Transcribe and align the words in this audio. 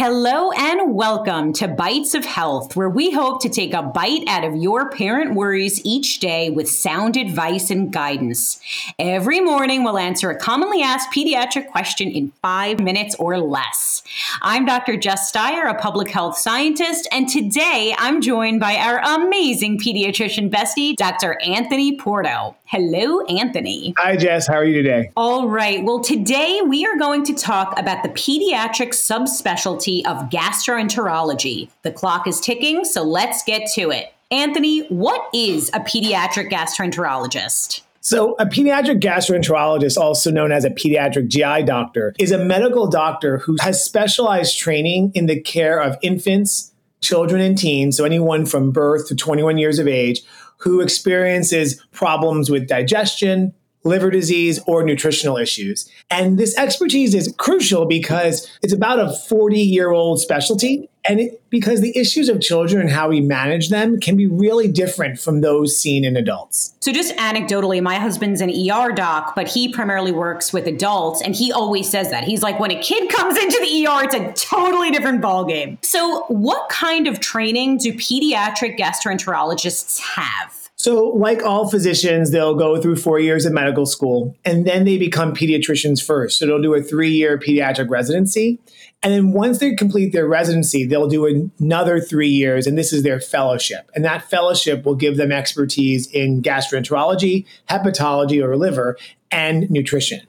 Hello 0.00 0.52
and 0.52 0.94
welcome 0.94 1.52
to 1.54 1.66
Bytes 1.66 2.14
of 2.14 2.24
Health, 2.24 2.76
where 2.76 2.88
we 2.88 3.10
hope 3.10 3.42
to 3.42 3.48
take 3.48 3.74
a 3.74 3.82
bite 3.82 4.22
out 4.28 4.44
of 4.44 4.54
your 4.54 4.90
parent 4.90 5.34
worries 5.34 5.84
each 5.84 6.20
day 6.20 6.50
with 6.50 6.70
sound 6.70 7.16
advice 7.16 7.68
and 7.68 7.92
guidance. 7.92 8.60
Every 9.00 9.40
morning, 9.40 9.82
we'll 9.82 9.98
answer 9.98 10.30
a 10.30 10.38
commonly 10.38 10.82
asked 10.82 11.12
pediatric 11.12 11.66
question 11.72 12.12
in 12.12 12.30
five 12.40 12.78
minutes 12.78 13.16
or 13.16 13.40
less. 13.40 14.04
I'm 14.40 14.66
Dr. 14.66 14.96
Jess 14.96 15.32
Steier, 15.32 15.68
a 15.68 15.74
public 15.74 16.10
health 16.10 16.38
scientist, 16.38 17.08
and 17.10 17.28
today 17.28 17.92
I'm 17.98 18.20
joined 18.20 18.60
by 18.60 18.76
our 18.76 19.00
amazing 19.00 19.80
pediatrician 19.80 20.48
bestie, 20.48 20.94
Dr. 20.94 21.40
Anthony 21.44 21.96
Porto. 21.96 22.54
Hello, 22.66 23.22
Anthony. 23.22 23.94
Hi, 23.96 24.14
Jess. 24.14 24.46
How 24.46 24.56
are 24.58 24.64
you 24.64 24.80
today? 24.80 25.10
All 25.16 25.48
right. 25.48 25.82
Well, 25.82 26.00
today 26.00 26.60
we 26.64 26.86
are 26.86 26.98
going 26.98 27.24
to 27.24 27.34
talk 27.34 27.76
about 27.76 28.02
the 28.04 28.10
pediatric 28.10 28.90
subspecialty 28.90 29.87
of 30.06 30.30
gastroenterology. 30.30 31.68
The 31.82 31.92
clock 31.92 32.26
is 32.26 32.40
ticking, 32.40 32.84
so 32.84 33.02
let's 33.02 33.42
get 33.42 33.70
to 33.74 33.90
it. 33.90 34.12
Anthony, 34.30 34.86
what 34.88 35.28
is 35.32 35.70
a 35.72 35.80
pediatric 35.80 36.50
gastroenterologist? 36.50 37.80
So, 38.00 38.34
a 38.38 38.46
pediatric 38.46 39.00
gastroenterologist, 39.00 39.96
also 39.96 40.30
known 40.30 40.52
as 40.52 40.64
a 40.64 40.70
pediatric 40.70 41.28
GI 41.28 41.64
doctor, 41.64 42.14
is 42.18 42.30
a 42.30 42.38
medical 42.38 42.86
doctor 42.86 43.38
who 43.38 43.56
has 43.60 43.84
specialized 43.84 44.58
training 44.58 45.12
in 45.14 45.26
the 45.26 45.40
care 45.40 45.80
of 45.80 45.96
infants, 46.02 46.72
children, 47.00 47.40
and 47.40 47.56
teens, 47.56 47.96
so 47.96 48.04
anyone 48.04 48.46
from 48.46 48.70
birth 48.70 49.08
to 49.08 49.14
21 49.14 49.58
years 49.58 49.78
of 49.78 49.88
age, 49.88 50.22
who 50.58 50.80
experiences 50.80 51.84
problems 51.92 52.50
with 52.50 52.68
digestion, 52.68 53.52
liver 53.84 54.10
disease, 54.10 54.60
or 54.66 54.82
nutritional 54.82 55.36
issues. 55.36 55.90
And 56.10 56.38
this 56.38 56.56
expertise 56.56 57.14
is 57.14 57.34
crucial 57.38 57.86
because 57.86 58.48
it's 58.62 58.72
about 58.72 58.98
a 58.98 59.12
40 59.12 59.60
year 59.60 59.90
old 59.90 60.20
specialty. 60.20 60.88
And 61.08 61.20
it, 61.20 61.42
because 61.48 61.80
the 61.80 61.96
issues 61.96 62.28
of 62.28 62.40
children 62.42 62.82
and 62.82 62.90
how 62.90 63.08
we 63.08 63.22
manage 63.22 63.70
them 63.70 63.98
can 63.98 64.14
be 64.14 64.26
really 64.26 64.68
different 64.68 65.18
from 65.18 65.40
those 65.40 65.74
seen 65.74 66.04
in 66.04 66.16
adults. 66.16 66.74
So, 66.80 66.92
just 66.92 67.14
anecdotally, 67.16 67.82
my 67.82 67.94
husband's 67.94 68.42
an 68.42 68.50
ER 68.50 68.92
doc, 68.92 69.34
but 69.34 69.48
he 69.48 69.72
primarily 69.72 70.12
works 70.12 70.52
with 70.52 70.66
adults. 70.66 71.22
And 71.22 71.34
he 71.34 71.50
always 71.50 71.88
says 71.88 72.10
that. 72.10 72.24
He's 72.24 72.42
like, 72.42 72.60
when 72.60 72.70
a 72.70 72.82
kid 72.82 73.08
comes 73.10 73.38
into 73.38 73.58
the 73.58 73.86
ER, 73.86 74.04
it's 74.04 74.14
a 74.14 74.32
totally 74.46 74.90
different 74.90 75.22
ballgame. 75.22 75.82
So, 75.82 76.24
what 76.24 76.68
kind 76.68 77.06
of 77.06 77.20
training 77.20 77.78
do 77.78 77.94
pediatric 77.94 78.78
gastroenterologists 78.78 80.00
have? 80.00 80.67
So, 80.80 81.08
like 81.08 81.42
all 81.42 81.68
physicians, 81.68 82.30
they'll 82.30 82.54
go 82.54 82.80
through 82.80 82.96
four 82.96 83.18
years 83.18 83.44
of 83.44 83.52
medical 83.52 83.84
school 83.84 84.36
and 84.44 84.64
then 84.64 84.84
they 84.84 84.96
become 84.96 85.34
pediatricians 85.34 86.04
first. 86.04 86.38
So, 86.38 86.46
they'll 86.46 86.62
do 86.62 86.74
a 86.74 86.82
three 86.82 87.10
year 87.10 87.36
pediatric 87.36 87.90
residency. 87.90 88.60
And 89.02 89.12
then 89.12 89.32
once 89.32 89.58
they 89.58 89.74
complete 89.74 90.12
their 90.12 90.28
residency, 90.28 90.86
they'll 90.86 91.08
do 91.08 91.50
another 91.60 92.00
three 92.00 92.28
years, 92.28 92.66
and 92.66 92.76
this 92.76 92.92
is 92.92 93.02
their 93.02 93.20
fellowship. 93.20 93.90
And 93.94 94.04
that 94.04 94.28
fellowship 94.28 94.84
will 94.84 94.96
give 94.96 95.16
them 95.16 95.30
expertise 95.30 96.08
in 96.08 96.42
gastroenterology, 96.42 97.46
hepatology 97.68 98.42
or 98.42 98.56
liver, 98.56 98.96
and 99.30 99.70
nutrition. 99.70 100.20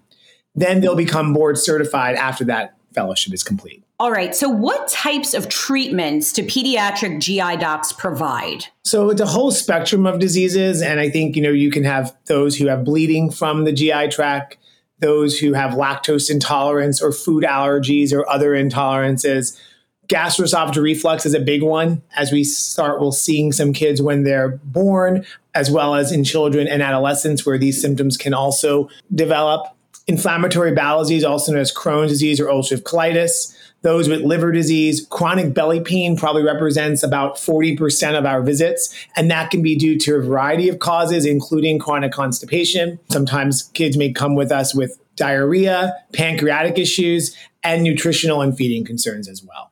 Then 0.56 0.81
they'll 0.81 0.96
become 0.96 1.34
board 1.34 1.58
certified 1.58 2.16
after 2.16 2.44
that 2.46 2.79
fellowship 2.94 3.34
is 3.34 3.44
complete. 3.44 3.84
All 4.00 4.12
right. 4.12 4.34
So, 4.34 4.48
what 4.48 4.88
types 4.88 5.34
of 5.34 5.50
treatments 5.50 6.32
do 6.32 6.44
pediatric 6.44 7.20
GI 7.20 7.58
docs 7.58 7.92
provide? 7.92 8.66
So, 8.84 9.10
it's 9.10 9.20
a 9.20 9.26
whole 9.26 9.52
spectrum 9.52 10.06
of 10.06 10.20
diseases. 10.20 10.82
And 10.82 11.00
I 11.00 11.10
think, 11.10 11.36
you 11.36 11.42
know, 11.42 11.50
you 11.50 11.70
can 11.70 11.84
have 11.84 12.16
those 12.28 12.56
who 12.56 12.68
have 12.68 12.86
bleeding 12.86 13.30
from 13.30 13.66
the 13.66 13.74
GI 13.74 14.10
tract, 14.10 14.58
those 15.00 15.38
who 15.40 15.54
have 15.54 15.72
lactose 15.72 16.30
intolerance 16.30 17.02
or 17.02 17.12
food 17.12 17.44
allergies 17.44 18.14
or 18.14 18.28
other 18.30 18.52
intolerances. 18.52 19.60
Gastroesophageal 20.08 20.82
reflux 20.82 21.26
is 21.26 21.36
a 21.36 21.40
big 21.40 21.62
one 21.62 22.02
as 22.16 22.32
we 22.32 22.44
start 22.44 23.00
we'll 23.00 23.12
seeing 23.12 23.52
some 23.52 23.74
kids 23.74 24.02
when 24.02 24.24
they're 24.24 24.60
born, 24.64 25.24
as 25.54 25.70
well 25.70 25.94
as 25.94 26.12
in 26.12 26.24
children 26.24 26.68
and 26.68 26.82
adolescents, 26.82 27.46
where 27.46 27.58
these 27.58 27.80
symptoms 27.80 28.18
can 28.18 28.34
also 28.34 28.90
develop. 29.14 29.68
Inflammatory 30.09 30.74
bowel 30.74 31.03
disease, 31.03 31.24
also 31.24 31.52
known 31.52 31.62
as 31.62 31.74
Crohn's 31.74 32.09
disease 32.09 32.40
or 32.40 32.47
ulcerative 32.47 32.84
colitis 32.84 33.56
those 33.81 34.09
with 34.09 34.22
liver 34.22 34.52
disease, 34.52 35.06
chronic 35.09 35.53
belly 35.53 35.80
pain 35.80 36.18
probably 36.18 36.44
represents 36.44 37.02
about 37.02 37.36
40% 37.36 38.18
of 38.18 38.25
our 38.25 38.42
visits. 38.42 38.94
And 39.16 39.31
that 39.31 39.52
can 39.52 39.62
be 39.62 39.75
due 39.75 39.98
to 40.00 40.16
a 40.16 40.22
variety 40.22 40.68
of 40.68 40.80
causes, 40.80 41.25
including 41.25 41.80
chronic 41.80 42.12
constipation. 42.12 43.00
Sometimes 43.09 43.64
kids 43.74 43.96
may 43.96 44.12
come 44.12 44.36
with 44.36 44.52
us 44.52 44.75
with 44.75 45.00
diarrhea, 45.16 45.94
pancreatic 46.14 46.78
issues, 46.78 47.36
and 47.64 47.84
nutritional 47.84 48.42
and 48.42 48.56
feeding 48.56 48.86
concerns 48.86 49.28
as 49.28 49.44
well. 49.44 49.72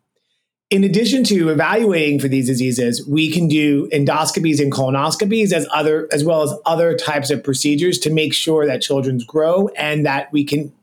In 0.69 0.83
addition 0.83 1.23
to 1.25 1.47
evaluating 1.47 2.19
for 2.19 2.27
these 2.27 2.47
diseases, 2.47 3.07
we 3.07 3.31
can 3.31 3.47
do 3.47 3.87
endoscopies 3.93 4.59
and 4.59 4.69
colonoscopies 4.69 5.53
as 5.53 5.65
other 5.71 6.09
as 6.11 6.25
well 6.25 6.43
as 6.43 6.53
other 6.65 6.93
types 6.93 7.29
of 7.29 7.41
procedures 7.41 7.97
to 7.99 8.09
make 8.09 8.33
sure 8.33 8.65
that 8.65 8.81
children's 8.81 9.23
grow 9.23 9.69
and 9.77 10.05
that 10.05 10.29
we 10.33 10.43
can 10.43 10.73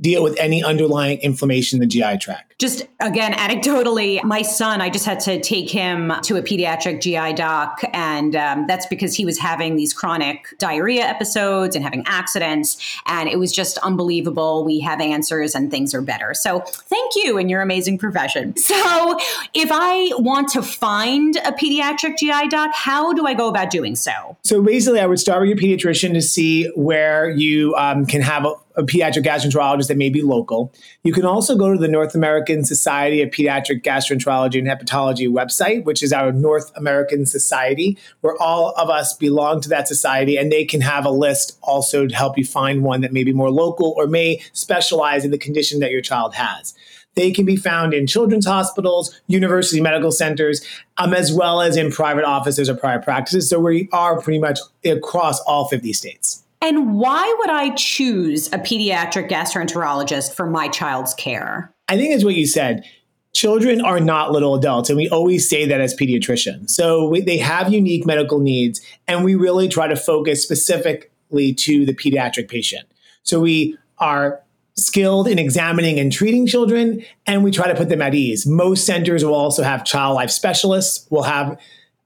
deal 0.00 0.22
with 0.22 0.38
any 0.38 0.62
underlying 0.62 1.18
inflammation 1.20 1.76
in 1.76 1.80
the 1.80 1.86
GI 1.86 2.18
tract. 2.18 2.54
Just 2.58 2.88
again, 2.98 3.32
anecdotally, 3.34 4.22
my 4.24 4.42
son, 4.42 4.80
I 4.80 4.90
just 4.90 5.06
had 5.06 5.20
to 5.20 5.40
take 5.40 5.70
him 5.70 6.12
to 6.24 6.36
a 6.36 6.42
pediatric 6.42 7.00
GI 7.00 7.34
doc, 7.34 7.80
and 7.92 8.34
um, 8.34 8.66
that's 8.66 8.86
because 8.86 9.14
he 9.14 9.24
was 9.24 9.38
having 9.38 9.76
these 9.76 9.94
chronic 9.94 10.54
diarrhea 10.58 11.04
episodes 11.04 11.76
and 11.76 11.84
having 11.84 12.02
accidents, 12.06 12.76
and 13.06 13.28
it 13.28 13.38
was 13.38 13.52
just 13.52 13.78
unbelievable. 13.78 14.64
We 14.64 14.80
have 14.80 15.00
answers, 15.00 15.54
and 15.54 15.70
things 15.70 15.94
are 15.94 16.02
better. 16.02 16.34
So, 16.34 16.60
thank 16.60 17.14
you 17.14 17.38
in 17.38 17.48
your 17.48 17.62
amazing 17.62 17.98
profession. 17.98 18.54
So, 18.68 19.16
if 19.54 19.70
I 19.72 20.10
want 20.18 20.48
to 20.50 20.62
find 20.62 21.36
a 21.36 21.52
pediatric 21.52 22.18
GI 22.18 22.48
doc, 22.48 22.70
how 22.74 23.12
do 23.14 23.24
I 23.24 23.32
go 23.32 23.48
about 23.48 23.70
doing 23.70 23.96
so? 23.96 24.36
So, 24.42 24.62
basically, 24.62 25.00
I 25.00 25.06
would 25.06 25.20
start 25.20 25.40
with 25.40 25.48
your 25.48 25.58
pediatrician 25.58 26.12
to 26.12 26.22
see 26.22 26.66
where 26.74 27.30
you 27.30 27.74
um, 27.76 28.04
can 28.04 28.20
have 28.20 28.44
a, 28.44 28.54
pediatric 28.82 29.24
gastroenterologist 29.24 29.88
that 29.88 29.96
may 29.96 30.10
be 30.10 30.22
local. 30.22 30.72
You 31.02 31.12
can 31.12 31.24
also 31.24 31.56
go 31.56 31.72
to 31.72 31.78
the 31.78 31.88
North 31.88 32.14
American 32.14 32.28
American 32.28 32.64
Society 32.64 33.22
of 33.22 33.30
Pediatric 33.30 33.82
Gastroenterology 33.82 34.58
and 34.58 34.68
Hepatology 34.68 35.28
website, 35.28 35.84
which 35.84 36.02
is 36.02 36.12
our 36.12 36.32
North 36.32 36.70
American 36.76 37.26
Society, 37.26 37.98
where 38.20 38.36
all 38.40 38.72
of 38.76 38.88
us 38.88 39.14
belong 39.14 39.60
to 39.62 39.68
that 39.68 39.88
society, 39.88 40.36
and 40.36 40.52
they 40.52 40.64
can 40.64 40.80
have 40.80 41.04
a 41.04 41.10
list 41.10 41.58
also 41.62 42.06
to 42.06 42.14
help 42.14 42.38
you 42.38 42.44
find 42.44 42.82
one 42.82 43.00
that 43.00 43.12
may 43.12 43.24
be 43.24 43.32
more 43.32 43.50
local 43.50 43.94
or 43.96 44.06
may 44.06 44.40
specialize 44.52 45.24
in 45.24 45.30
the 45.30 45.38
condition 45.38 45.80
that 45.80 45.90
your 45.90 46.00
child 46.00 46.34
has. 46.34 46.74
They 47.14 47.30
can 47.32 47.44
be 47.44 47.56
found 47.56 47.94
in 47.94 48.06
children's 48.06 48.46
hospitals, 48.46 49.20
university 49.26 49.80
medical 49.80 50.12
centers, 50.12 50.64
um, 50.98 51.14
as 51.14 51.32
well 51.32 51.60
as 51.60 51.76
in 51.76 51.90
private 51.90 52.24
offices 52.24 52.68
or 52.68 52.76
private 52.76 53.04
practices. 53.04 53.48
So 53.48 53.58
we 53.58 53.88
are 53.92 54.20
pretty 54.20 54.38
much 54.38 54.60
across 54.84 55.40
all 55.40 55.66
50 55.66 55.92
states. 55.92 56.44
And 56.60 56.96
why 56.96 57.34
would 57.38 57.50
I 57.50 57.70
choose 57.74 58.48
a 58.48 58.58
pediatric 58.58 59.30
gastroenterologist 59.30 60.34
for 60.34 60.48
my 60.48 60.68
child's 60.68 61.14
care? 61.14 61.72
I 61.88 61.96
think 61.96 62.14
it's 62.14 62.24
what 62.24 62.34
you 62.34 62.46
said. 62.46 62.84
Children 63.32 63.80
are 63.80 64.00
not 64.00 64.32
little 64.32 64.54
adults, 64.54 64.88
and 64.88 64.96
we 64.96 65.08
always 65.08 65.48
say 65.48 65.66
that 65.66 65.80
as 65.80 65.94
pediatricians. 65.94 66.70
So 66.70 67.08
we, 67.08 67.20
they 67.20 67.38
have 67.38 67.72
unique 67.72 68.06
medical 68.06 68.40
needs, 68.40 68.80
and 69.06 69.24
we 69.24 69.34
really 69.34 69.68
try 69.68 69.86
to 69.86 69.96
focus 69.96 70.42
specifically 70.42 71.54
to 71.54 71.86
the 71.86 71.94
pediatric 71.94 72.48
patient. 72.48 72.88
So 73.22 73.38
we 73.38 73.76
are 73.98 74.40
skilled 74.74 75.28
in 75.28 75.38
examining 75.38 76.00
and 76.00 76.10
treating 76.10 76.46
children, 76.46 77.04
and 77.26 77.44
we 77.44 77.50
try 77.50 77.68
to 77.68 77.74
put 77.74 77.88
them 77.88 78.02
at 78.02 78.14
ease. 78.14 78.46
Most 78.46 78.86
centers 78.86 79.24
will 79.24 79.34
also 79.34 79.62
have 79.62 79.84
child 79.84 80.14
life 80.14 80.30
specialists. 80.30 81.06
We'll 81.10 81.22
have 81.22 81.58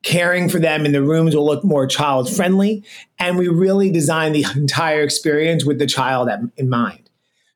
caring 0.02 0.48
for 0.48 0.58
them 0.58 0.84
in 0.84 0.92
the 0.92 1.02
rooms 1.02 1.34
will 1.34 1.46
look 1.46 1.64
more 1.64 1.86
child 1.86 2.28
friendly, 2.30 2.84
and 3.18 3.38
we 3.38 3.48
really 3.48 3.90
design 3.90 4.32
the 4.32 4.44
entire 4.56 5.02
experience 5.02 5.64
with 5.64 5.78
the 5.78 5.86
child 5.86 6.28
in 6.56 6.68
mind. 6.68 7.08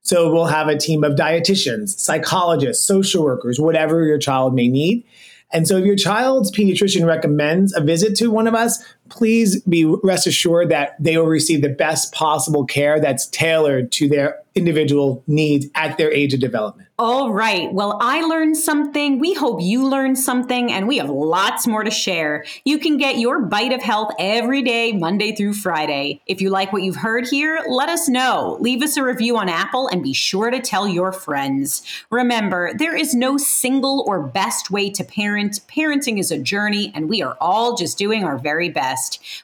So 0.03 0.33
we'll 0.33 0.47
have 0.47 0.69
a 0.69 0.79
team 0.79 1.03
of 1.03 1.15
dietitians, 1.15 1.99
psychologists, 1.99 2.87
social 2.87 3.25
workers, 3.25 3.59
whatever 3.59 4.05
your 4.05 4.19
child 4.19 4.55
may 4.55 4.69
need. 4.69 5.05
And 5.53 5.67
so 5.67 5.79
if 5.79 5.85
your 5.85 5.97
child's 5.97 6.53
pediatrician 6.53 7.07
recommends 7.07 7.75
a 7.75 7.81
visit 7.81 8.17
to 8.17 8.31
one 8.31 8.47
of 8.47 8.55
us, 8.55 8.83
please 9.09 9.61
be 9.63 9.85
rest 10.03 10.27
assured 10.27 10.71
that 10.71 10.97
they 10.99 11.17
will 11.17 11.27
receive 11.27 11.63
the 11.63 11.69
best 11.69 12.13
possible 12.13 12.65
care 12.65 13.01
that's 13.01 13.27
tailored 13.29 13.93
to 13.93 14.09
their 14.09 14.41
individual 14.57 15.23
needs 15.27 15.67
at 15.75 15.99
their 15.99 16.11
age 16.11 16.33
of 16.33 16.41
development. 16.41 16.89
All 16.99 17.31
right. 17.31 17.71
Well, 17.75 17.99
I 18.01 18.23
learned 18.23 18.57
something. 18.57 19.19
We 19.19 19.35
hope 19.35 19.61
you 19.61 19.87
learned 19.87 20.19
something, 20.19 20.73
and 20.73 20.89
we 20.89 20.97
have 20.97 21.11
lots 21.11 21.67
more 21.67 21.85
to 21.85 21.91
share. 21.91 22.47
You 22.65 22.79
can 22.79 22.97
get 22.97 23.19
your 23.19 23.43
bite 23.43 23.75
of 23.75 23.83
health 23.83 24.15
every 24.19 24.63
day, 24.63 24.93
Monday 24.93 25.37
through 25.37 25.53
Friday. 25.53 26.23
If 26.25 26.41
you 26.41 26.49
like 26.49 26.73
what 26.73 26.83
you've 26.83 26.97
heard 26.97 27.29
here, 27.29 27.63
let 27.69 27.91
us 27.91 28.09
know. 28.09 28.57
Leave 28.59 28.83
us 28.83 28.97
a 28.97 29.05
review 29.05 29.37
on 29.37 29.51
Apple 29.51 29.89
and 29.89 30.03
be 30.03 30.15
sure 30.15 30.51
to 30.51 30.59
tell 30.59 30.89
your 30.89 31.13
friends. 31.13 31.83
Remember, 32.11 32.73
there 32.73 32.97
is 32.97 33.15
no 33.15 33.37
single 33.37 34.03
or 34.09 34.23
best 34.23 34.71
way 34.71 34.89
to 34.89 35.05
parent. 35.05 35.61
Parenting 35.69 36.19
is 36.19 36.31
a 36.31 36.39
journey, 36.39 36.93
and 36.95 37.11
we 37.11 37.21
are 37.21 37.37
all 37.43 37.77
just 37.77 37.99
doing 37.99 38.25
our 38.25 38.39
very 38.39 38.71
best. 38.71 38.96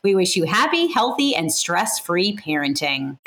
We 0.03 0.15
wish 0.15 0.37
you 0.37 0.45
happy, 0.45 0.93
healthy, 0.93 1.35
and 1.35 1.53
stress 1.53 1.99
free 1.99 2.37
parenting. 2.37 3.19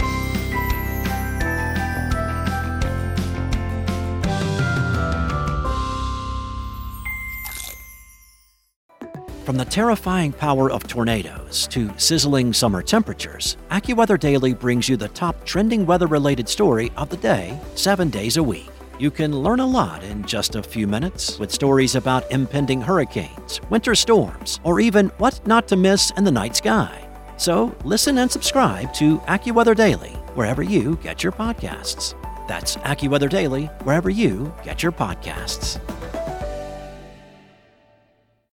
From 9.46 9.58
the 9.58 9.66
terrifying 9.66 10.32
power 10.34 10.72
of 10.72 10.88
tornadoes 10.88 11.68
to 11.68 11.94
sizzling 11.98 12.52
summer 12.52 12.82
temperatures, 12.82 13.58
AccuWeather 13.70 14.20
Daily 14.20 14.56
brings 14.56 14.90
you 14.90 14.98
the 14.98 15.10
top 15.10 15.46
trending 15.46 15.86
weather 15.86 16.08
related 16.08 16.50
story 16.50 16.92
of 16.98 17.10
the 17.10 17.18
day, 17.18 17.60
seven 17.76 18.10
days 18.10 18.38
a 18.38 18.44
week. 18.44 18.72
You 18.98 19.12
can 19.12 19.38
learn 19.38 19.60
a 19.60 19.66
lot 19.66 20.06
in 20.06 20.24
just 20.24 20.56
a 20.56 20.64
few 20.64 20.88
minutes 20.88 21.38
with 21.38 21.52
stories 21.52 21.96
about 21.96 22.32
impending 22.32 22.80
hurricanes, 22.80 23.60
winter 23.70 23.94
storms, 23.94 24.62
or 24.64 24.80
even 24.80 25.10
what 25.18 25.46
not 25.46 25.68
to 25.68 25.76
miss 25.76 26.12
in 26.12 26.24
the 26.24 26.32
night 26.32 26.56
sky. 26.56 27.06
So 27.36 27.76
listen 27.84 28.18
and 28.20 28.32
subscribe 28.32 28.94
to 28.94 29.18
AccuWeather 29.20 29.76
Daily 29.76 30.12
wherever 30.36 30.64
you 30.64 30.98
get 31.04 31.24
your 31.24 31.34
podcasts. 31.34 32.16
That's 32.48 32.78
AccuWeather 32.78 33.30
Daily 33.30 33.66
wherever 33.84 34.10
you 34.10 34.54
get 34.64 34.82
your 34.82 34.94
podcasts. 34.94 35.78